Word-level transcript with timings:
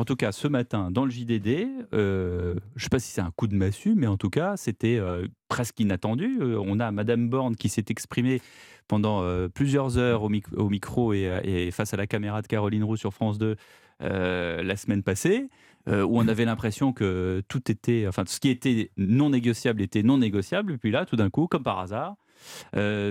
En 0.00 0.06
tout 0.06 0.16
cas, 0.16 0.32
ce 0.32 0.48
matin, 0.48 0.90
dans 0.90 1.04
le 1.04 1.10
JDD, 1.10 1.68
euh, 1.92 2.54
je 2.74 2.80
ne 2.80 2.82
sais 2.84 2.88
pas 2.88 2.98
si 2.98 3.12
c'est 3.12 3.20
un 3.20 3.30
coup 3.32 3.46
de 3.46 3.54
massue, 3.54 3.94
mais 3.94 4.06
en 4.06 4.16
tout 4.16 4.30
cas, 4.30 4.56
c'était 4.56 4.96
euh, 4.96 5.26
presque 5.48 5.78
inattendu. 5.78 6.38
Euh, 6.40 6.58
on 6.64 6.80
a 6.80 6.90
Madame 6.90 7.28
Borne 7.28 7.54
qui 7.54 7.68
s'est 7.68 7.84
exprimée 7.90 8.40
pendant 8.88 9.22
plusieurs 9.50 9.98
heures 9.98 10.22
au, 10.22 10.30
micro 10.30 11.12
et, 11.12 11.70
face 11.70 11.92
à 11.92 11.98
la 11.98 12.06
caméra 12.06 12.40
de 12.40 12.46
Caroline 12.46 12.82
Roux 12.82 12.96
sur 12.96 13.12
France 13.12 13.36
2 13.38 13.56
la 14.00 14.76
semaine 14.76 15.02
passée, 15.02 15.48
où 15.86 16.18
on 16.18 16.26
avait 16.26 16.46
l'impression 16.46 16.92
que 16.94 17.42
tout 17.46 17.70
était, 17.70 18.06
enfin, 18.08 18.24
ce 18.26 18.40
qui 18.40 18.48
était 18.48 18.90
non 18.96 19.30
négociable 19.30 19.82
était 19.82 20.02
non 20.02 20.18
négociable. 20.18 20.72
Et 20.72 20.78
puis 20.78 20.90
là, 20.90 21.04
tout 21.04 21.14
d'un 21.14 21.30
coup, 21.30 21.46
comme 21.46 21.62
par 21.62 21.78
hasard, 21.78 22.16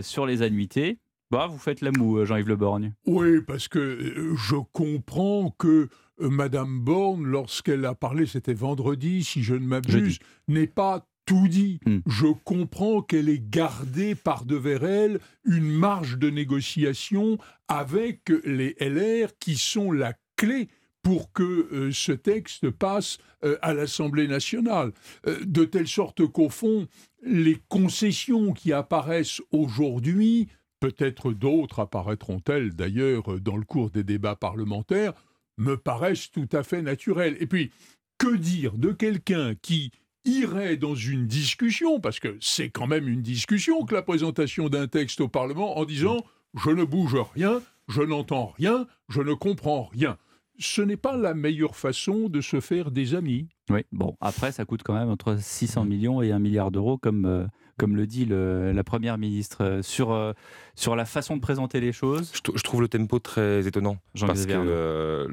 sur 0.01 0.25
les 0.25 0.41
annuités, 0.41 0.97
bah, 1.31 1.47
vous 1.47 1.59
faites 1.59 1.81
la 1.81 1.91
moue, 1.91 2.25
Jean-Yves 2.25 2.49
Le 2.49 2.55
Borgne. 2.57 2.93
Oui, 3.05 3.41
parce 3.47 3.67
que 3.67 4.33
je 4.35 4.55
comprends 4.73 5.55
que 5.57 5.87
Madame 6.19 6.79
Borne, 6.79 7.25
lorsqu'elle 7.25 7.85
a 7.85 7.95
parlé, 7.95 8.25
c'était 8.25 8.53
vendredi, 8.53 9.23
si 9.23 9.43
je 9.43 9.55
ne 9.55 9.65
m'abuse, 9.65 10.19
n'est 10.47 10.67
pas 10.67 11.07
tout 11.25 11.47
dit. 11.47 11.79
Hmm. 11.85 11.99
Je 12.07 12.27
comprends 12.43 13.01
qu'elle 13.01 13.29
ait 13.29 13.43
gardé 13.43 14.15
par 14.15 14.45
devers 14.45 14.83
elle 14.83 15.19
une 15.45 15.69
marge 15.69 16.17
de 16.17 16.29
négociation 16.29 17.37
avec 17.67 18.31
les 18.43 18.75
LR 18.79 19.29
qui 19.39 19.55
sont 19.55 19.91
la 19.91 20.13
clé 20.35 20.69
pour 21.03 21.31
que 21.31 21.43
euh, 21.43 21.91
ce 21.91 22.11
texte 22.11 22.69
passe 22.71 23.19
euh, 23.43 23.57
à 23.61 23.73
l'Assemblée 23.73 24.27
nationale. 24.27 24.91
de 25.25 25.65
telle 25.65 25.87
sorte 25.87 26.25
qu'au 26.27 26.49
fond, 26.49 26.87
les 27.23 27.57
concessions 27.67 28.53
qui 28.53 28.73
apparaissent 28.73 29.41
aujourd'hui, 29.51 30.47
peut-être 30.79 31.31
d'autres 31.31 31.79
apparaîtront-elles 31.79 32.75
d'ailleurs 32.75 33.39
dans 33.39 33.57
le 33.57 33.65
cours 33.65 33.91
des 33.91 34.03
débats 34.03 34.35
parlementaires, 34.35 35.13
me 35.59 35.77
paraissent 35.77 36.31
tout 36.31 36.49
à 36.51 36.63
fait 36.63 36.81
naturelles. 36.81 37.37
Et 37.39 37.45
puis, 37.45 37.71
que 38.17 38.35
dire 38.35 38.77
de 38.77 38.91
quelqu'un 38.91 39.53
qui 39.55 39.91
irait 40.25 40.77
dans 40.77 40.95
une 40.95 41.27
discussion, 41.27 41.99
parce 41.99 42.19
que 42.19 42.37
c'est 42.41 42.69
quand 42.69 42.87
même 42.87 43.07
une 43.07 43.21
discussion 43.21 43.85
que 43.85 43.95
la 43.95 44.01
présentation 44.01 44.69
d'un 44.69 44.87
texte 44.87 45.21
au 45.21 45.27
Parlement 45.27 45.77
en 45.77 45.85
disant 45.85 46.25
je 46.55 46.71
ne 46.71 46.83
bouge 46.83 47.15
rien, 47.35 47.61
je 47.87 48.01
n'entends 48.01 48.53
rien, 48.57 48.87
je 49.07 49.21
ne 49.21 49.33
comprends 49.33 49.83
rien. 49.83 50.17
Ce 50.59 50.81
n'est 50.81 50.97
pas 50.97 51.15
la 51.15 51.33
meilleure 51.33 51.77
façon 51.77 52.27
de 52.27 52.41
se 52.41 52.59
faire 52.59 52.91
des 52.91 53.15
amis. 53.15 53.47
Oui, 53.69 53.85
bon, 53.93 54.17
après, 54.19 54.51
ça 54.51 54.65
coûte 54.65 54.81
quand 54.83 54.93
même 54.93 55.09
entre 55.09 55.37
600 55.39 55.85
millions 55.85 56.21
et 56.21 56.33
1 56.33 56.39
milliard 56.39 56.69
d'euros, 56.69 56.97
comme, 56.97 57.25
euh, 57.25 57.45
comme 57.77 57.95
le 57.95 58.05
dit 58.05 58.25
la 58.25 58.83
Première 58.83 59.17
ministre, 59.17 59.63
euh, 59.63 59.81
sur, 59.81 60.11
euh, 60.11 60.33
sur 60.75 60.97
la 60.97 61.05
façon 61.05 61.37
de 61.37 61.41
présenter 61.41 61.79
les 61.79 61.93
choses. 61.93 62.33
Je, 62.33 62.61
trouve 62.61 62.81
le 62.81 62.89
tempo 62.89 63.19
très 63.19 63.67
étonnant. 63.67 63.99
parce 64.19 64.45
que 64.45 65.27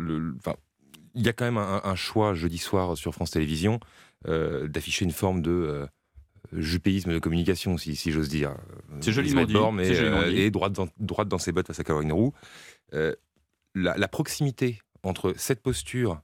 il 1.18 1.24
y 1.24 1.28
a 1.28 1.32
quand 1.32 1.46
même 1.46 1.56
un, 1.56 1.94
choix 1.94 2.34
jeudi 2.34 2.58
soir 2.58 2.96
sur 2.96 3.12
France 3.12 3.32
Télévisions 3.32 3.80
d'afficher 4.24 5.04
une 5.04 5.12
forme 5.12 5.40
de 5.40 5.88
jupéisme 6.52 7.12
de 7.12 7.18
communication, 7.18 7.78
si, 7.78 7.96
si 7.96 8.12
j'ose 8.12 8.28
dire. 8.28 8.54
C'est 9.00 9.12
joliment 9.12 9.44
dit. 9.44 9.92
et, 10.36 10.50
droite, 10.50 10.74
dans, 10.74 10.88
droite 11.00 11.26
dans 11.26 11.38
ses 11.38 11.50
bottes 11.50 11.66
face 11.66 11.80
à 11.80 11.84
Caroline 11.84 12.12
Roux. 12.12 12.32
La, 12.92 13.96
la, 13.96 14.08
proximité 14.08 14.78
entre 15.06 15.34
cette 15.36 15.62
posture 15.62 16.20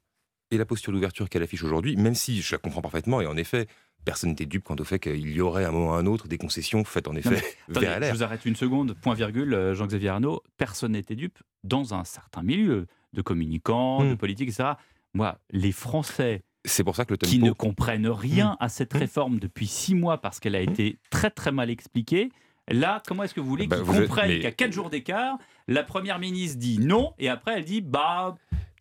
et 0.50 0.58
la 0.58 0.66
posture 0.66 0.92
d'ouverture 0.92 1.28
qu'elle 1.28 1.42
affiche 1.42 1.62
aujourd'hui, 1.62 1.97
même 1.97 2.14
si 2.14 2.42
je 2.42 2.55
la 2.55 2.58
comprends 2.58 2.83
parfaitement, 2.83 3.20
et 3.20 3.27
en 3.27 3.36
effet, 3.36 3.66
personne 4.05 4.30
n'était 4.30 4.47
dupe 4.47 4.64
quant 4.64 4.77
au 4.78 4.84
fait 4.84 4.98
qu'il 4.98 5.30
y 5.30 5.41
aurait 5.41 5.64
à 5.64 5.69
un 5.69 5.72
moment 5.72 5.91
ou 5.91 5.92
à 5.94 5.98
un 5.98 6.06
autre 6.06 6.28
des 6.28 6.39
concessions 6.39 6.84
faites 6.84 7.08
en 7.08 7.14
effet 7.14 7.42
vers 7.69 8.02
Je 8.02 8.12
vous 8.12 8.22
arrête 8.22 8.44
une 8.44 8.56
seconde, 8.56 8.94
point 9.00 9.14
virgule, 9.14 9.55
euh, 9.55 9.74
Jean-Xavier 9.74 10.11
Arnaud, 10.11 10.42
personne 10.58 10.92
n'était 10.92 11.16
dupe 11.16 11.39
dans 11.64 11.94
un 11.94 12.05
certain 12.05 12.42
milieu 12.42 12.86
de 13.12 13.22
communicants, 13.22 14.05
de 14.05 14.12
hmm. 14.12 14.16
politiques, 14.16 14.48
etc. 14.48 14.70
Moi, 15.14 15.39
les 15.50 15.72
Français 15.72 16.42
c'est 16.64 16.84
pour 16.84 16.94
ça 16.94 17.05
que 17.05 17.14
le 17.14 17.17
qui 17.17 17.41
ne 17.41 17.50
comprennent 17.50 18.06
rien 18.06 18.52
hmm. 18.52 18.64
à 18.64 18.69
cette 18.69 18.94
hmm. 18.94 18.98
réforme 18.98 19.39
depuis 19.41 19.67
six 19.67 19.94
mois 19.94 20.19
parce 20.19 20.39
qu'elle 20.39 20.55
a 20.55 20.61
été 20.61 20.98
très 21.11 21.30
très 21.30 21.50
mal 21.50 21.70
expliquée, 21.70 22.30
Là, 22.69 23.02
comment 23.06 23.24
est-ce 23.24 23.35
que 23.35 23.40
vous 23.40 23.48
voulez 23.48 23.67
bah, 23.67 23.77
qu'ils 23.77 24.02
comprennent 24.02 24.40
qu'à 24.40 24.52
quatre 24.52 24.73
jours 24.73 24.89
d'écart, 24.89 25.36
la 25.67 25.83
première 25.83 26.18
ministre 26.18 26.58
dit 26.58 26.79
non 26.79 27.12
et 27.18 27.29
après 27.29 27.58
elle 27.58 27.64
dit 27.64 27.80
bah 27.80 28.36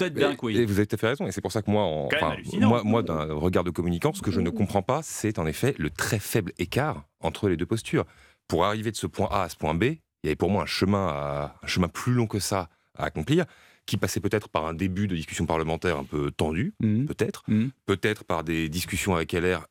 peut-être 0.10 0.14
bien 0.14 0.36
que 0.36 0.46
oui. 0.46 0.58
Et 0.58 0.66
vous 0.66 0.78
avez 0.80 0.88
tout 0.88 0.96
à 0.96 0.98
fait 0.98 1.08
raison. 1.08 1.28
Et 1.28 1.32
c'est 1.32 1.42
pour 1.42 1.52
ça 1.52 1.62
que 1.62 1.72
moi, 1.72 2.10
moi, 2.60 2.84
moi 2.84 3.04
d'un 3.04 3.34
regard 3.34 3.64
de 3.64 3.72
communicant, 3.72 4.14
ce 4.14 4.22
que 4.22 4.32
je 4.32 4.42
ne 4.42 4.50
comprends 4.50 4.82
pas, 4.82 5.02
c'est 5.04 5.40
en 5.40 5.46
effet 5.46 5.76
le 5.78 5.90
très 5.90 6.20
faible 6.20 6.52
écart 6.58 7.04
entre 7.20 7.50
les 7.50 7.58
deux 7.58 7.66
postures. 7.66 8.06
Pour 8.48 8.66
arriver 8.66 8.92
de 8.92 8.98
ce 8.98 9.08
point 9.08 9.30
A 9.32 9.44
à 9.44 9.50
ce 9.50 9.56
point 9.56 9.74
B, 9.74 9.84
il 9.84 10.00
y 10.26 10.28
avait 10.28 10.36
pour 10.36 10.50
moi 10.50 10.64
un 10.64 10.68
chemin, 10.68 11.08
à, 11.08 11.56
un 11.62 11.68
chemin 11.68 11.88
plus 11.88 12.14
long 12.14 12.28
que 12.28 12.40
ça 12.40 12.70
à 12.98 13.06
accomplir 13.06 13.46
qui 13.86 13.98
passait 13.98 14.20
peut-être 14.20 14.48
par 14.48 14.66
un 14.66 14.74
début 14.74 15.08
de 15.08 15.16
discussion 15.16 15.46
parlementaire 15.46 15.98
un 15.98 16.04
peu 16.04 16.32
tendu, 16.32 16.74
mmh. 16.82 17.06
peut-être, 17.06 17.44
mmh. 17.48 17.68
peut-être 17.86 18.24
par 18.24 18.44
des 18.44 18.70
discussions 18.70 19.16
avec 19.16 19.34
LR 19.34 19.66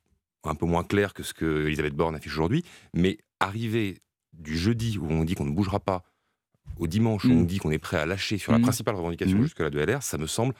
un 0.44 0.54
peu 0.54 0.66
moins 0.66 0.84
claires 0.84 1.14
que 1.14 1.22
ce 1.22 1.32
que 1.34 1.66
Elisabeth 1.66 1.94
Borne 1.94 2.16
affiche 2.16 2.32
aujourd'hui, 2.32 2.64
mais 2.94 3.18
arriver 3.38 3.98
du 4.32 4.56
jeudi 4.56 4.98
où 4.98 5.06
on 5.08 5.24
dit 5.24 5.34
qu'on 5.34 5.44
ne 5.44 5.54
bougera 5.54 5.80
pas 5.80 6.02
au 6.80 6.86
dimanche 6.86 7.24
où 7.24 7.30
on 7.30 7.42
mm. 7.42 7.46
dit 7.46 7.58
qu'on 7.58 7.70
est 7.70 7.78
prêt 7.78 7.98
à 7.98 8.06
lâcher 8.06 8.38
sur 8.38 8.52
la 8.52 8.58
mm. 8.58 8.62
principale 8.62 8.96
revendication 8.96 9.38
mm. 9.38 9.42
jusque-là 9.42 9.70
de 9.70 9.78
LR, 9.78 10.02
ça 10.02 10.18
me 10.18 10.26
semble 10.26 10.54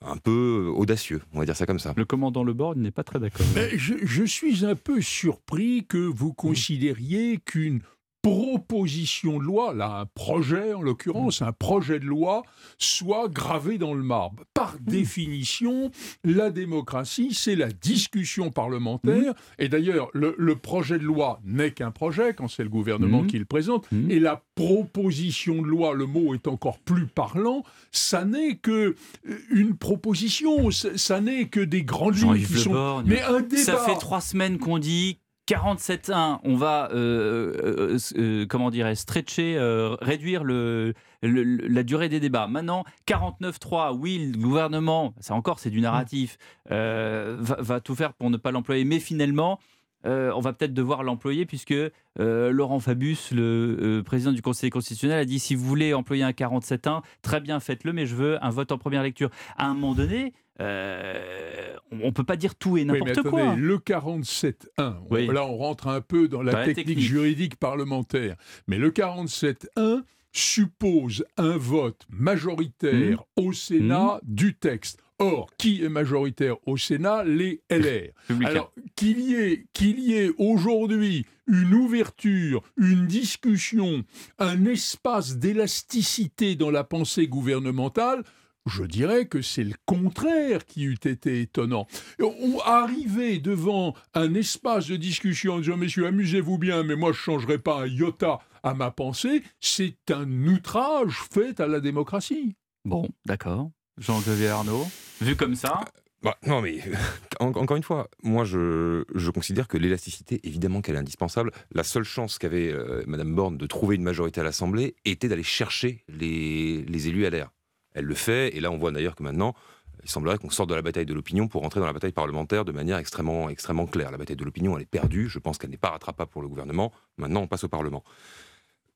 un 0.00 0.16
peu 0.16 0.72
audacieux, 0.74 1.20
on 1.32 1.40
va 1.40 1.44
dire 1.44 1.56
ça 1.56 1.66
comme 1.66 1.78
ça. 1.78 1.92
Le 1.96 2.04
commandant 2.04 2.44
Le 2.44 2.54
Bord 2.54 2.76
n'est 2.76 2.90
pas 2.90 3.04
très 3.04 3.18
d'accord. 3.18 3.44
Je, 3.74 3.94
je, 4.02 4.24
suis 4.24 4.64
un 4.64 4.76
peu 4.76 5.00
surpris 5.00 5.86
que 5.86 5.98
vous 5.98 6.32
considériez 6.32 7.38
qu'une 7.44 7.80
proposition 8.28 9.38
de 9.38 9.44
loi, 9.44 9.74
là 9.74 10.00
un 10.00 10.06
projet 10.06 10.74
en 10.74 10.82
l'occurrence, 10.82 11.42
un 11.42 11.52
projet 11.52 11.98
de 11.98 12.04
loi, 12.04 12.42
soit 12.78 13.28
gravé 13.28 13.78
dans 13.78 13.94
le 13.94 14.02
marbre. 14.02 14.44
Par 14.54 14.74
mmh. 14.74 14.90
définition, 14.90 15.90
la 16.24 16.50
démocratie, 16.50 17.32
c'est 17.32 17.56
la 17.56 17.68
discussion 17.68 18.50
parlementaire, 18.50 19.32
mmh. 19.32 19.62
et 19.62 19.68
d'ailleurs 19.68 20.10
le, 20.12 20.54
projet 20.56 20.98
de 20.98 21.04
loi 21.04 21.40
n'est 21.44 21.70
qu'un 21.70 21.90
projet 21.90 22.34
quand 22.34 22.48
c'est 22.48 22.62
le 22.62 22.68
gouvernement 22.68 23.22
mmh. 23.22 23.26
qui 23.28 23.38
le 23.38 23.44
présente, 23.44 23.86
et 24.08 24.18
la 24.18 24.42
proposition 24.54 25.62
de 25.62 25.66
loi, 25.66 25.94
le 25.94 26.06
mot 26.06 26.34
est 26.34 26.48
encore 26.48 26.78
plus 26.80 27.06
parlant, 27.06 27.62
ça 27.92 28.24
n'est 28.24 28.56
que 28.56 28.94
euh, 29.28 29.38
une 29.50 29.76
proposition, 29.76 30.70
ça, 30.70 31.20
n'est 31.20 31.48
que 31.48 31.60
des 31.60 31.84
grandes 31.84 32.16
lignes 32.16 32.44
qui 32.44 32.58
sont... 32.58 33.02
Mais 33.06 33.22
un 33.22 33.40
débat... 33.40 33.62
Ça 33.62 33.78
fait 33.78 33.98
trois 33.98 34.20
semaines 34.20 34.58
qu'on 34.58 34.78
dit 34.78 35.18
47.1, 35.48 36.40
on 36.44 36.56
va, 36.56 36.90
euh, 36.92 37.54
euh, 37.64 37.98
euh, 38.18 38.46
comment 38.46 38.70
dirais 38.70 38.94
stretcher, 38.94 39.58
réduire 40.02 40.44
le, 40.44 40.92
la 41.22 41.82
durée 41.84 42.10
des 42.10 42.20
débats. 42.20 42.46
Maintenant, 42.48 42.84
49.3, 43.06 43.96
oui, 43.96 44.30
le 44.34 44.38
gouvernement, 44.38 45.14
ça 45.20 45.34
encore 45.34 45.58
c'est 45.58 45.70
du 45.70 45.80
narratif, 45.80 46.36
va, 46.68 47.80
tout 47.82 47.94
faire 47.94 48.12
pour 48.12 48.28
ne 48.28 48.36
pas 48.36 48.50
l'employer, 48.50 48.84
mais 48.84 49.00
finalement, 49.00 49.58
on 50.04 50.40
va 50.40 50.52
peut-être 50.52 50.74
devoir 50.74 51.02
l'employer 51.02 51.46
puisque 51.46 51.74
Laurent 52.18 52.78
Fabius, 52.78 53.30
le 53.32 54.02
président 54.04 54.32
du 54.32 54.42
Conseil 54.42 54.68
constitutionnel, 54.68 55.18
a 55.18 55.24
dit 55.24 55.38
si 55.38 55.54
vous 55.54 55.64
voulez 55.64 55.94
employer 55.94 56.24
un 56.24 56.32
47.1, 56.32 57.00
très 57.22 57.40
bien, 57.40 57.58
faites-le, 57.58 57.94
mais 57.94 58.04
je 58.04 58.14
veux 58.14 58.44
un 58.44 58.50
vote 58.50 58.70
en 58.70 58.76
première 58.76 59.02
lecture. 59.02 59.30
À 59.56 59.66
un 59.66 59.72
moment 59.72 59.94
donné, 59.94 60.34
euh, 60.60 61.76
on 61.92 62.06
ne 62.06 62.10
peut 62.10 62.24
pas 62.24 62.36
dire 62.36 62.54
tout 62.54 62.76
et 62.76 62.84
n'importe 62.84 63.22
quoi. 63.22 63.54
Le 63.54 63.78
47.1, 63.78 65.32
là 65.32 65.46
on 65.46 65.56
rentre 65.56 65.88
un 65.88 66.00
peu 66.00 66.28
dans 66.28 66.42
la, 66.42 66.64
technique, 66.64 67.00
juridique 67.00 67.56
parlementaire, 67.56 68.36
mais 68.66 68.78
le 68.78 68.90
47.1 68.90 70.02
suppose 70.32 71.24
un 71.36 71.56
vote 71.56 72.06
majoritaire 72.10 73.18
mmh. 73.36 73.42
au 73.42 73.52
Sénat 73.52 74.20
mmh. 74.22 74.34
du 74.34 74.54
texte. 74.54 75.00
Or, 75.20 75.50
qui 75.58 75.82
est 75.82 75.88
majoritaire 75.88 76.56
au 76.64 76.76
Sénat? 76.76 77.24
Les 77.24 77.60
LR. 77.70 78.12
Alors, 78.44 78.72
qu'il 78.94 79.18
y 79.18 79.34
ait, 79.34 79.66
qu'il 79.72 79.98
y 79.98 80.14
ait 80.14 80.30
aujourd'hui 80.38 81.26
une 81.48 81.74
ouverture, 81.74 82.62
une 82.76 83.06
discussion, 83.06 84.04
un 84.38 84.64
espace 84.64 85.38
d'élasticité 85.38 86.54
dans 86.54 86.70
la 86.70 86.84
pensée 86.84 87.26
gouvernementale, 87.26 88.22
je 88.68 88.84
dirais 88.84 89.26
que 89.26 89.42
c'est 89.42 89.64
le 89.64 89.74
contraire 89.86 90.64
qui 90.66 90.84
eût 90.84 90.98
été 91.04 91.40
étonnant. 91.40 91.86
On 92.20 92.58
arrivait 92.60 93.38
devant 93.38 93.94
un 94.14 94.34
espace 94.34 94.86
de 94.88 94.96
discussion 94.96 95.54
en 95.54 95.58
disant 95.60 95.76
Messieurs, 95.76 96.06
amusez-vous 96.06 96.58
bien, 96.58 96.82
mais 96.82 96.96
moi 96.96 97.12
je 97.12 97.18
ne 97.18 97.22
changerai 97.22 97.58
pas 97.58 97.82
un 97.82 97.86
iota 97.86 98.40
à 98.62 98.74
ma 98.74 98.90
pensée, 98.90 99.42
c'est 99.60 100.10
un 100.10 100.30
outrage 100.46 101.18
fait 101.32 101.60
à 101.60 101.66
la 101.66 101.80
démocratie. 101.80 102.56
Bon, 102.84 103.08
d'accord. 103.26 103.70
Jean-Xavier 103.98 104.48
Arnaud, 104.48 104.86
vu 105.20 105.36
comme 105.36 105.54
ça 105.54 105.80
bah, 106.20 106.36
non, 106.44 106.60
mais 106.60 106.80
encore 107.40 107.76
une 107.76 107.82
fois, 107.84 108.08
moi 108.24 108.44
je, 108.44 109.30
considère 109.30 109.68
que 109.68 109.78
l'élasticité, 109.78 110.40
évidemment 110.42 110.80
qu'elle 110.80 110.96
est 110.96 111.00
indispensable. 111.00 111.52
La 111.72 111.84
seule 111.84 112.02
chance 112.02 112.38
qu'avait 112.38 112.72
euh, 112.72 113.04
Madame 113.06 113.32
Borne 113.34 113.56
de 113.56 113.66
trouver 113.66 113.94
une 113.94 114.02
majorité 114.02 114.40
à 114.40 114.44
l'Assemblée 114.44 114.96
était 115.04 115.28
d'aller 115.28 115.44
chercher 115.44 116.04
les, 116.08 116.82
les 116.82 117.08
élus 117.08 117.28
LR 117.28 117.52
elle 117.98 118.04
le 118.04 118.14
fait. 118.14 118.56
Et 118.56 118.60
là, 118.60 118.70
on 118.70 118.78
voit 118.78 118.90
d'ailleurs 118.90 119.14
que 119.14 119.22
maintenant, 119.22 119.54
il 120.02 120.10
semblerait 120.10 120.38
qu'on 120.38 120.50
sorte 120.50 120.70
de 120.70 120.74
la 120.74 120.82
bataille 120.82 121.06
de 121.06 121.14
l'opinion 121.14 121.48
pour 121.48 121.62
rentrer 121.62 121.80
dans 121.80 121.86
la 121.86 121.92
bataille 121.92 122.12
parlementaire 122.12 122.64
de 122.64 122.72
manière 122.72 122.98
extrêmement, 122.98 123.48
extrêmement 123.48 123.86
claire. 123.86 124.10
La 124.10 124.18
bataille 124.18 124.36
de 124.36 124.44
l'opinion, 124.44 124.76
elle 124.76 124.82
est 124.82 124.86
perdue. 124.86 125.28
Je 125.28 125.38
pense 125.38 125.58
qu'elle 125.58 125.70
n'est 125.70 125.76
pas 125.76 125.90
rattrapable 125.90 126.30
pour 126.30 126.42
le 126.42 126.48
gouvernement. 126.48 126.92
Maintenant, 127.16 127.42
on 127.42 127.46
passe 127.46 127.64
au 127.64 127.68
Parlement. 127.68 128.04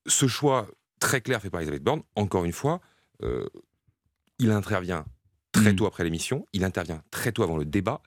Ce 0.07 0.27
choix 0.27 0.69
très 0.99 1.21
clair 1.21 1.41
fait 1.41 1.51
par 1.51 1.61
Elisabeth 1.61 1.83
Borne, 1.83 2.03
encore 2.17 2.45
une 2.45 2.53
fois, 2.53 2.81
euh, 3.23 3.47
il 4.39 4.51
intervient 4.51 5.05
très 5.53 5.73
mm. 5.73 5.77
tôt 5.77 5.87
après 5.87 6.05
l'émission, 6.05 6.47
il 6.53 6.65
intervient 6.65 7.03
très 7.11 7.33
tôt 7.33 7.43
avant 7.43 7.57
le 7.57 7.65
débat. 7.65 8.01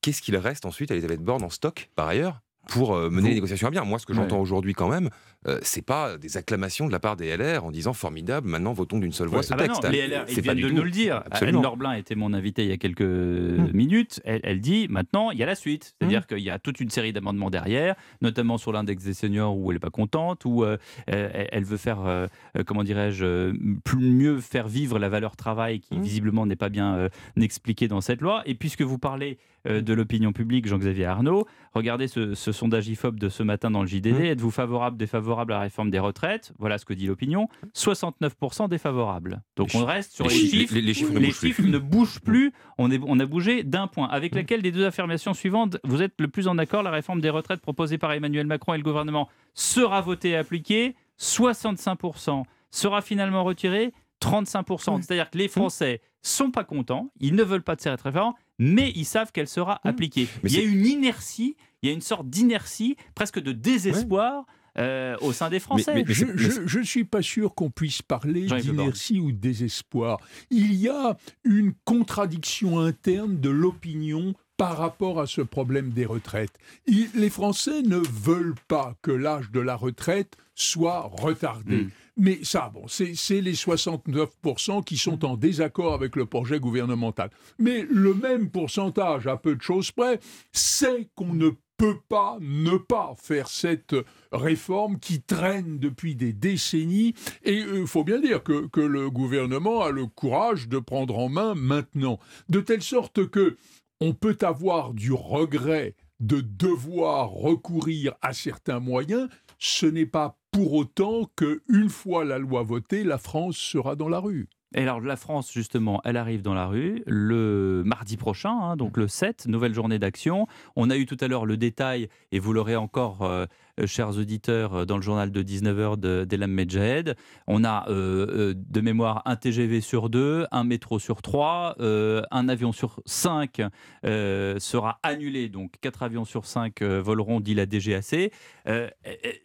Qu'est-ce 0.00 0.22
qu'il 0.22 0.38
reste 0.38 0.64
ensuite 0.64 0.90
à 0.90 0.94
Elisabeth 0.94 1.20
Borne 1.20 1.42
en 1.42 1.50
stock, 1.50 1.90
par 1.94 2.08
ailleurs 2.08 2.40
pour 2.70 2.94
euh, 2.94 3.10
mener 3.10 3.30
les 3.30 3.34
négociations 3.34 3.68
à 3.68 3.70
bien. 3.70 3.84
Moi, 3.84 3.98
ce 3.98 4.06
que 4.06 4.14
j'entends 4.14 4.40
aujourd'hui 4.40 4.72
quand 4.74 4.88
même, 4.88 5.10
euh, 5.48 5.58
c'est 5.62 5.84
pas 5.84 6.16
des 6.18 6.36
acclamations 6.36 6.86
de 6.86 6.92
la 6.92 7.00
part 7.00 7.16
des 7.16 7.36
LR 7.36 7.64
en 7.64 7.70
disant 7.72 7.92
formidable, 7.92 8.48
maintenant 8.48 8.72
votons 8.72 8.98
d'une 8.98 9.12
seule 9.12 9.28
voix 9.28 9.42
ce 9.42 9.52
ah 9.52 9.56
bah 9.56 9.66
texte. 9.66 9.88
les 9.90 10.06
LR, 10.06 10.24
ils 10.28 10.40
viennent 10.40 10.60
de 10.60 10.68
nous 10.68 10.84
le 10.84 10.90
dire. 10.90 11.22
Absolument. 11.30 11.62
Norblin 11.62 11.94
était 11.94 12.14
mon 12.14 12.32
invité 12.32 12.62
il 12.62 12.68
y 12.68 12.72
a 12.72 12.76
quelques 12.76 13.00
hmm. 13.00 13.70
minutes. 13.72 14.20
Elle, 14.24 14.60
dit 14.60 14.86
maintenant, 14.88 15.32
il 15.32 15.38
y 15.38 15.42
a 15.42 15.46
la 15.46 15.56
suite. 15.56 15.94
C'est-à-dire 15.98 16.20
hmm. 16.20 16.34
qu'il 16.34 16.44
y 16.44 16.50
a 16.50 16.58
toute 16.58 16.78
une 16.78 16.90
série 16.90 17.12
d'amendements 17.12 17.50
derrière, 17.50 17.96
notamment 18.22 18.56
sur 18.56 18.70
l'index 18.70 19.02
des 19.02 19.14
seniors 19.14 19.56
où 19.56 19.70
elle 19.70 19.76
n'est 19.76 19.80
pas 19.80 19.90
contente, 19.90 20.44
où 20.44 20.62
euh, 20.62 20.76
elle 21.06 21.64
veut 21.64 21.76
faire, 21.76 22.28
comment 22.66 22.84
dirais-je, 22.84 23.52
mieux 23.96 24.40
faire 24.40 24.68
vivre 24.68 24.98
la 24.98 25.08
valeur 25.08 25.36
travail 25.36 25.80
qui 25.80 25.96
hmm. 25.96 26.02
visiblement 26.02 26.46
n'est 26.46 26.56
pas 26.56 26.68
bien 26.68 27.08
expliquée 27.40 27.88
dans 27.88 28.00
cette 28.00 28.20
loi. 28.20 28.42
Et 28.46 28.54
puisque 28.54 28.82
vous 28.82 28.98
parlez 28.98 29.38
de 29.64 29.92
l'opinion 29.92 30.32
publique, 30.32 30.66
Jean-Xavier 30.66 31.06
Arnaud, 31.06 31.46
regardez 31.74 32.08
ce, 32.08 32.34
ce 32.34 32.52
sondage 32.60 32.88
IFOP 32.88 33.12
de 33.12 33.28
ce 33.28 33.42
matin 33.42 33.70
dans 33.70 33.80
le 33.80 33.88
JDD. 33.88 34.08
Mmh. 34.08 34.24
Êtes-vous 34.24 34.50
favorable, 34.50 34.96
défavorable 34.98 35.52
à 35.54 35.56
la 35.56 35.62
réforme 35.62 35.90
des 35.90 35.98
retraites? 35.98 36.52
Voilà 36.58 36.76
ce 36.76 36.84
que 36.84 36.92
dit 36.92 37.06
l'opinion. 37.06 37.48
69% 37.74 38.68
défavorable. 38.68 39.42
Donc 39.56 39.70
on 39.74 39.84
reste 39.84 40.12
sur 40.12 40.26
les, 40.26 40.30
chiffres. 40.30 40.74
Les, 40.74 40.94
chiffres, 40.94 41.12
ne, 41.12 41.18
bougent 41.18 41.62
ne, 41.62 41.78
bougent 41.78 42.20
plus. 42.20 42.52
On, 42.76 42.90
est, 42.90 43.00
on 43.06 43.18
a 43.18 43.24
bougé 43.24 43.62
d'un 43.62 43.86
point. 43.86 44.08
Avec 44.08 44.32
mmh. 44.32 44.36
laquelle 44.36 44.62
des 44.62 44.72
deux 44.72 44.84
affirmations 44.84 45.32
suivantes, 45.32 45.78
vous 45.84 46.02
êtes 46.02 46.14
le 46.18 46.28
plus 46.28 46.48
en 46.48 46.58
accord 46.58 46.82
La 46.82 46.90
réforme 46.90 47.20
des 47.20 47.30
retraites 47.30 47.60
proposée 47.60 47.96
par 47.96 48.12
Emmanuel 48.12 48.46
Macron 48.46 48.74
et 48.74 48.76
le 48.76 48.84
gouvernement 48.84 49.28
sera 49.54 50.02
votée 50.02 50.30
et 50.30 50.36
appliquée. 50.36 50.96
65% 51.18 52.44
sera 52.70 53.00
finalement 53.00 53.42
retirée. 53.42 53.92
35%. 54.22 54.98
Mmh. 54.98 55.02
C'est-à-dire 55.02 55.30
que 55.30 55.38
les 55.38 55.48
Français 55.48 56.02
sont 56.22 56.50
pas 56.50 56.64
contents, 56.64 57.10
ils 57.20 57.34
ne 57.34 57.42
veulent 57.42 57.62
pas 57.62 57.76
de 57.76 57.80
cette 57.80 58.02
réforme, 58.02 58.34
mais 58.60 58.92
ils 58.94 59.04
savent 59.04 59.32
qu'elle 59.32 59.48
sera 59.48 59.80
appliquée. 59.82 60.28
il 60.44 60.52
y 60.52 60.58
a 60.58 60.62
une 60.62 60.86
inertie 60.86 61.56
il 61.82 61.88
y 61.88 61.90
a 61.90 61.94
une 61.94 62.00
sorte 62.00 62.28
d'inertie, 62.28 62.96
presque 63.14 63.40
de 63.40 63.52
désespoir. 63.52 64.46
Euh, 64.78 65.16
au 65.20 65.32
sein 65.32 65.50
des 65.50 65.58
Français. 65.58 66.04
je 66.06 66.78
ne 66.78 66.84
suis 66.84 67.04
pas 67.04 67.22
sûr 67.22 67.56
qu'on 67.56 67.70
puisse 67.70 68.02
parler 68.02 68.46
d'inertie 68.46 69.18
ou 69.18 69.32
de 69.32 69.36
désespoir. 69.36 70.20
Il 70.48 70.74
y 70.74 70.88
a 70.88 71.16
une 71.42 71.72
contradiction 71.84 72.78
interne 72.78 73.40
de 73.40 73.50
l'opinion 73.50 74.32
par 74.60 74.76
rapport 74.76 75.18
à 75.18 75.26
ce 75.26 75.40
problème 75.40 75.88
des 75.88 76.04
retraites. 76.04 76.52
les 76.86 77.30
Français 77.30 77.80
ne 77.80 77.96
veulent 77.96 78.60
pas 78.68 78.94
que 79.00 79.10
l'âge 79.10 79.50
de 79.52 79.60
la 79.60 79.74
retraite 79.74 80.36
soit 80.54 81.10
retardé. 81.10 81.84
Hmm. 81.84 81.90
Mais 82.18 82.40
ça, 82.42 82.70
bon, 82.74 82.84
c'est 82.86 83.40
les 83.40 83.54
69% 83.54 84.84
qui 84.84 84.98
sont 84.98 85.24
en 85.24 85.38
désaccord 85.38 85.94
avec 85.94 86.14
le 86.14 86.26
projet 86.26 86.60
gouvernemental. 86.60 87.30
Mais 87.58 87.86
le 87.88 88.12
même 88.12 88.50
pourcentage, 88.50 89.26
à 89.26 89.38
peu 89.38 89.56
de 89.56 89.62
choses 89.62 89.92
près, 89.92 90.20
c'est 90.52 91.08
qu'on 91.14 91.32
ne 91.32 91.52
peut 91.78 92.00
pas 92.10 92.36
ne 92.42 92.76
pas 92.76 93.14
faire 93.16 93.48
cette 93.48 93.96
réforme 94.32 94.98
qui 94.98 95.22
traîne 95.22 95.78
depuis 95.78 96.14
des 96.14 96.34
décennies. 96.34 97.14
Et 97.42 97.60
il 97.60 97.66
euh, 97.66 97.86
faut 97.86 98.04
bien 98.04 98.20
dire 98.20 98.42
que, 98.42 98.66
que 98.66 98.82
le 98.82 99.08
gouvernement 99.08 99.80
a 99.82 99.90
le 99.90 100.04
courage 100.04 100.68
de 100.68 100.78
prendre 100.78 101.16
en 101.18 101.30
main 101.30 101.54
maintenant. 101.54 102.18
De 102.50 102.60
telle 102.60 102.82
sorte 102.82 103.30
que 103.30 103.56
on 104.00 104.12
peut 104.14 104.38
avoir 104.42 104.94
du 104.94 105.12
regret 105.12 105.94
de 106.20 106.40
devoir 106.40 107.30
recourir 107.30 108.14
à 108.22 108.32
certains 108.32 108.80
moyens, 108.80 109.28
ce 109.58 109.86
n'est 109.86 110.06
pas 110.06 110.38
pour 110.50 110.74
autant 110.74 111.30
que 111.36 111.62
une 111.68 111.88
fois 111.88 112.24
la 112.24 112.38
loi 112.38 112.62
votée, 112.62 113.04
la 113.04 113.18
France 113.18 113.56
sera 113.56 113.96
dans 113.96 114.08
la 114.08 114.18
rue. 114.18 114.48
Et 114.74 114.82
alors 114.82 115.00
la 115.00 115.16
France, 115.16 115.52
justement, 115.52 116.00
elle 116.04 116.16
arrive 116.16 116.42
dans 116.42 116.54
la 116.54 116.66
rue 116.66 117.02
le 117.06 117.82
mardi 117.84 118.16
prochain, 118.16 118.52
hein, 118.52 118.76
donc 118.76 118.96
le 118.96 119.08
7, 119.08 119.46
nouvelle 119.48 119.74
journée 119.74 119.98
d'action. 119.98 120.46
On 120.76 120.90
a 120.90 120.96
eu 120.96 121.06
tout 121.06 121.16
à 121.20 121.26
l'heure 121.26 121.44
le 121.44 121.56
détail, 121.56 122.08
et 122.30 122.38
vous 122.38 122.52
l'aurez 122.52 122.76
encore 122.76 123.22
euh, 123.22 123.46
chers 123.86 124.18
auditeurs, 124.18 124.74
euh, 124.74 124.84
dans 124.84 124.96
le 124.96 125.02
journal 125.02 125.30
de 125.30 125.42
19h 125.42 126.26
d'Elam 126.26 126.50
Medjahed. 126.50 127.16
On 127.46 127.64
a 127.64 127.88
euh, 127.88 128.54
de 128.56 128.80
mémoire 128.80 129.22
un 129.24 129.36
TGV 129.36 129.80
sur 129.80 130.10
deux, 130.10 130.46
un 130.50 130.64
métro 130.64 130.98
sur 130.98 131.22
trois, 131.22 131.76
un 131.78 132.48
avion 132.48 132.72
sur 132.72 133.00
cinq 133.06 133.62
sera 134.02 134.98
annulé. 135.02 135.48
Donc 135.48 135.74
quatre 135.80 136.02
avions 136.02 136.24
sur 136.24 136.46
cinq 136.46 136.82
voleront, 136.82 137.40
dit 137.40 137.54
la 137.54 137.66
DGAC. 137.66 138.32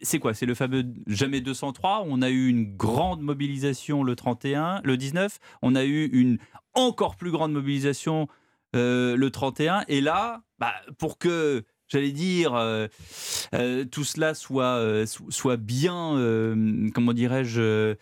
c'est 0.02 0.18
quoi? 0.18 0.34
C'est 0.34 0.46
le 0.46 0.54
fameux 0.54 0.84
jamais 1.06 1.40
203. 1.40 2.04
On 2.06 2.22
a 2.22 2.30
eu 2.30 2.48
une 2.48 2.76
grande 2.76 3.22
mobilisation 3.22 4.02
le 4.02 4.16
31, 4.16 4.80
le 4.84 4.96
19. 4.96 5.38
On 5.62 5.74
a 5.74 5.84
eu 5.84 6.06
une 6.06 6.38
encore 6.74 7.16
plus 7.16 7.30
grande 7.30 7.52
mobilisation 7.52 8.28
le 8.74 9.28
31. 9.28 9.84
Et 9.88 10.00
là, 10.00 10.42
bah, 10.58 10.72
pour 10.98 11.18
que 11.18 11.64
j'allais 11.88 12.12
dire, 12.12 12.54
euh, 12.54 12.88
euh, 13.54 13.84
tout 13.84 14.04
cela 14.04 14.34
soit, 14.34 14.76
euh, 14.76 15.06
soit 15.28 15.56
bien, 15.56 16.14
comment 16.94 17.12
dirais-je, 17.12 17.94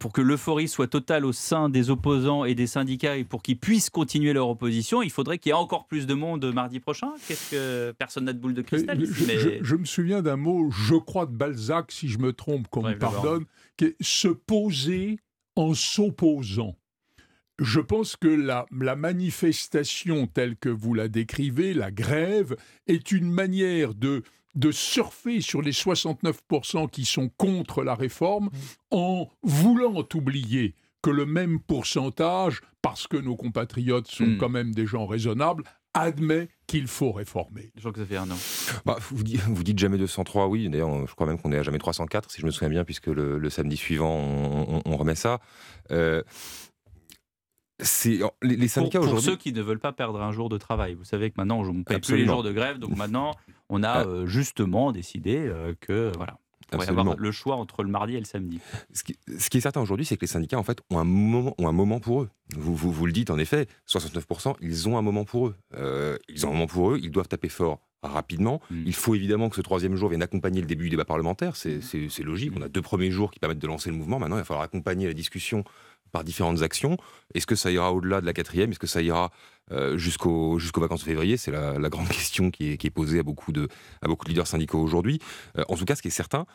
pour 0.00 0.12
que 0.12 0.20
l'euphorie 0.20 0.66
soit 0.66 0.88
totale 0.88 1.24
au 1.24 1.32
sein 1.32 1.68
des 1.68 1.90
opposants 1.90 2.44
et 2.44 2.54
des 2.54 2.66
syndicats 2.66 3.16
et 3.16 3.24
pour 3.24 3.42
qu'ils 3.42 3.58
puissent 3.58 3.90
continuer 3.90 4.32
leur 4.32 4.48
opposition, 4.48 5.02
il 5.02 5.10
faudrait 5.10 5.38
qu'il 5.38 5.50
y 5.50 5.52
ait 5.52 5.58
encore 5.58 5.86
plus 5.86 6.06
de 6.06 6.14
monde 6.14 6.44
mardi 6.52 6.80
prochain. 6.80 7.12
Qu'est-ce 7.28 7.50
que 7.52 7.92
personne 7.92 8.24
n'a 8.24 8.32
de 8.32 8.40
boule 8.40 8.54
de 8.54 8.62
cristal 8.62 8.98
je, 9.04 9.76
me 9.76 9.84
souviens 9.84 10.20
d'un 10.22 10.36
mot, 10.36 10.70
je 10.70 10.96
crois 10.96 11.26
de 11.26 11.32
Balzac, 11.32 11.92
si 11.92 12.08
je 12.08 12.18
me 12.18 12.32
trompe, 12.32 12.66
qu'on 12.68 12.82
me 12.82 12.98
pardonne, 12.98 13.44
qui 13.76 13.86
est 13.86 13.96
se 14.00 14.28
poser 14.28 15.18
en 15.54 15.74
s'opposant 15.74 16.76
je 17.58 17.80
pense 17.80 18.16
que 18.16 18.28
la, 18.28 18.66
manifestation 18.70 20.26
telle 20.26 20.56
que 20.56 20.68
vous 20.68 20.94
la 20.94 21.08
décrivez, 21.08 21.74
la 21.74 21.90
grève, 21.90 22.56
est 22.86 23.12
une 23.12 23.30
manière 23.30 23.94
de, 23.94 24.22
de 24.54 24.70
surfer 24.70 25.40
sur 25.40 25.62
les 25.62 25.72
69% 25.72 26.90
qui 26.90 27.04
sont 27.04 27.30
contre 27.36 27.82
la 27.82 27.94
réforme 27.94 28.50
en 28.90 29.28
voulant 29.42 30.06
oublier 30.14 30.74
que 31.02 31.10
le 31.10 31.26
même 31.26 31.60
pourcentage, 31.60 32.60
parce 32.82 33.06
que 33.06 33.16
nos 33.16 33.36
compatriotes 33.36 34.08
sont 34.08 34.26
hmm. 34.26 34.38
quand 34.38 34.48
même 34.48 34.74
des 34.74 34.86
gens 34.86 35.06
raisonnables, 35.06 35.62
admet 35.96 36.48
qu'il 36.66 36.88
faut 36.88 37.12
réformer. 37.12 37.72
Jean-Xavier 37.76 38.18
Arnaud. 38.18 38.34
Bah, 38.84 38.98
vous, 39.10 39.22
dites, 39.22 39.40
vous, 39.42 39.62
dites, 39.64 39.78
jamais 39.78 39.98
203, 39.98 40.46
oui. 40.48 40.68
D'ailleurs, 40.68 41.06
je 41.06 41.14
crois 41.14 41.26
même 41.26 41.40
qu'on 41.40 41.52
est 41.52 41.58
à 41.58 41.62
jamais 41.62 41.78
304, 41.78 42.30
si 42.30 42.40
je 42.40 42.46
me 42.46 42.50
souviens 42.50 42.68
bien, 42.68 42.84
puisque 42.84 43.06
le, 43.06 43.48
samedi 43.50 43.76
suivant, 43.76 44.82
on, 44.84 44.96
remet 44.96 45.14
ça. 45.14 45.40
Euh, 45.90 46.22
c'est 47.80 48.20
les, 48.42 48.68
syndicats 48.68 49.00
aujourd'hui. 49.00 49.24
Pour 49.24 49.32
ceux 49.32 49.36
qui 49.36 49.52
ne 49.52 49.62
veulent 49.62 49.78
pas 49.78 49.92
perdre 49.92 50.22
un 50.22 50.32
jour 50.32 50.48
de 50.48 50.56
travail, 50.56 50.94
vous 50.94 51.04
savez 51.04 51.30
que 51.30 51.34
maintenant 51.36 51.60
on 51.60 51.72
ne 51.72 51.82
paye 51.82 51.98
plus 51.98 52.16
les 52.16 52.26
jours 52.26 52.42
de 52.42 52.52
grève, 52.52 52.78
donc 52.78 52.96
maintenant 52.96 53.32
on 53.68 53.82
a 53.82 53.90
ah. 53.90 54.06
euh, 54.06 54.26
justement 54.26 54.92
décidé 54.92 55.36
euh, 55.36 55.74
que 55.80 56.12
voilà. 56.16 56.38
On 56.72 56.78
va 56.78 56.88
avoir 56.88 57.16
le 57.16 57.30
choix 57.30 57.54
entre 57.54 57.84
le 57.84 57.88
mardi 57.88 58.16
et 58.16 58.18
le 58.18 58.24
samedi. 58.24 58.58
Ce 58.92 59.04
qui, 59.04 59.16
est 59.56 59.60
certain 59.60 59.80
aujourd'hui, 59.80 60.04
c'est 60.04 60.16
que 60.16 60.22
les 60.22 60.26
syndicats, 60.26 60.58
en 60.58 60.64
fait, 60.64 60.80
ont 60.90 60.98
un 60.98 61.04
moment, 61.04 61.54
ont 61.58 61.68
un 61.68 61.72
moment 61.72 62.00
pour 62.00 62.22
eux. 62.22 62.30
Vous, 62.56 62.74
vous, 62.74 62.90
vous 62.90 63.06
le 63.06 63.12
dites, 63.12 63.30
en 63.30 63.38
effet, 63.38 63.68
69%, 63.88 64.56
ils 64.60 64.88
ont 64.88 64.98
un 64.98 65.02
moment 65.02 65.24
pour 65.24 65.46
eux. 65.46 65.54
Euh, 65.76 66.18
ils 66.28 66.44
ont 66.44 66.48
un 66.48 66.52
moment 66.54 66.66
pour 66.66 66.90
eux, 66.90 66.98
ils 67.00 67.12
doivent 67.12 67.28
taper 67.28 67.48
fort 67.48 67.86
rapidement. 68.02 68.60
Mm. 68.70 68.82
Il 68.86 68.94
faut 68.94 69.14
évidemment 69.14 69.48
que 69.48 69.56
ce 69.56 69.60
troisième 69.60 69.94
jour 69.96 70.08
vienne 70.08 70.22
accompagner 70.22 70.60
le 70.60 70.66
début 70.66 70.84
du 70.84 70.90
débat 70.90 71.04
parlementaire. 71.04 71.54
C'est 71.56 71.80
logique. 72.20 72.52
On 72.56 72.62
a 72.62 72.68
deux 72.68 72.82
premiers 72.82 73.10
jours 73.10 73.30
qui 73.30 73.38
permettent 73.38 73.58
de 73.58 73.66
lancer 73.66 73.90
le 73.90 73.96
mouvement. 73.96 74.18
Maintenant, 74.18 74.36
il 74.36 74.40
va 74.40 74.44
falloir 74.44 74.64
accompagner 74.64 75.06
la 75.06 75.14
discussion 75.14 75.64
par 76.12 76.24
différentes 76.24 76.62
actions. 76.62 76.96
Est-ce 77.34 77.46
que 77.46 77.54
ça 77.54 77.70
ira 77.70 77.92
au-delà 77.92 78.20
de 78.20 78.26
la 78.26 78.32
quatrième? 78.32 78.70
Est-ce 78.70 78.78
que 78.78 78.86
ça 78.86 79.02
ira 79.02 79.30
euh, 79.72 79.98
jusqu'aux 79.98 80.58
vacances 80.76 81.00
de 81.00 81.06
février? 81.06 81.36
C'est 81.36 81.50
la, 81.50 81.88
grande 81.88 82.08
question 82.10 82.50
qui 82.50 82.72
est, 82.72 82.90
posée 82.90 83.18
à 83.18 83.22
beaucoup 83.22 83.52
de, 83.52 83.68
à 84.02 84.06
beaucoup 84.06 84.24
de 84.24 84.30
leaders 84.30 84.46
syndicaux 84.46 84.80
aujourd'hui. 84.80 85.20
Euh, 85.58 85.64
en 85.68 85.76
tout 85.76 85.84
cas, 85.84 85.96
ce 85.96 86.02
qui 86.02 86.08
est 86.08 86.12
certain, 86.12 86.46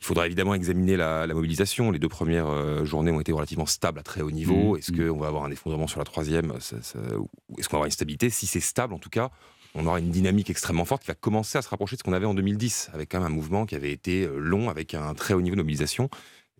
il 0.00 0.04
faudra 0.04 0.26
évidemment 0.26 0.54
examiner 0.54 0.96
la, 0.96 1.26
mobilisation. 1.28 1.90
Les 1.90 1.98
deux 1.98 2.08
premières 2.08 2.48
euh, 2.48 2.84
journées 2.84 3.10
ont 3.10 3.20
été 3.20 3.32
relativement 3.32 3.66
stables 3.66 3.98
à 3.98 4.02
très 4.02 4.20
haut 4.20 4.30
niveau. 4.30 4.74
Mmh, 4.74 4.78
Est-ce 4.78 4.92
mmh. 4.92 5.08
qu'on 5.08 5.18
va 5.18 5.28
avoir 5.28 5.44
un 5.44 5.50
effondrement 5.50 5.86
sur 5.86 5.98
la 5.98 6.04
troisième? 6.04 6.52
Est-ce 6.56 6.82
qu'on 6.92 7.18
va 7.18 7.78
avoir 7.78 7.84
une 7.86 7.90
stabilité? 7.90 8.30
Si 8.30 8.46
c'est 8.46 8.60
stable, 8.60 8.94
en 8.94 8.98
tout 8.98 9.10
cas, 9.10 9.30
on 9.74 9.86
aura 9.86 9.98
une 9.98 10.10
dynamique 10.10 10.50
extrêmement 10.50 10.84
forte 10.84 11.02
qui 11.02 11.08
va 11.08 11.14
commencer 11.14 11.58
à 11.58 11.62
se 11.62 11.68
rapprocher 11.68 11.96
de 11.96 11.98
ce 11.98 12.04
qu'on 12.04 12.12
avait 12.12 12.26
en 12.26 12.34
2010, 12.34 12.90
avec 12.94 13.10
quand 13.10 13.18
même 13.18 13.26
un 13.26 13.34
mouvement 13.34 13.66
qui 13.66 13.74
avait 13.74 13.92
été 13.92 14.28
long, 14.36 14.70
avec 14.70 14.94
un 14.94 15.14
très 15.14 15.34
haut 15.34 15.40
niveau 15.40 15.56
de 15.56 15.60
mobilisation. 15.60 16.08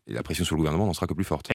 Et 0.08 0.14
la 0.14 0.22
pression 0.22 0.44
sur 0.44 0.56
le 0.56 0.58
gouvernement 0.58 0.86
n'en 0.86 0.94
sera 0.94 1.06
que 1.06 1.14
plus 1.14 1.24
forte. 1.24 1.46